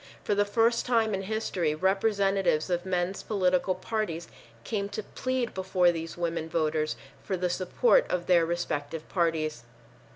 For 0.23 0.33
the 0.33 0.45
first 0.45 0.83
time 0.87 1.13
in 1.13 1.21
history 1.21 1.75
representatives 1.75 2.71
of 2.71 2.87
men's 2.87 3.21
political 3.21 3.75
parties 3.75 4.27
came 4.63 4.89
to 4.89 5.03
plead 5.03 5.53
before 5.53 5.91
these 5.91 6.17
women 6.17 6.49
voters 6.49 6.95
for 7.23 7.37
the 7.37 7.51
support 7.51 8.09
of 8.09 8.25
their 8.25 8.43
respective 8.43 9.07
parties. 9.09 9.61